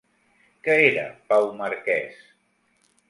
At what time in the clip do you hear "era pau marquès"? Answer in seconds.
0.85-2.25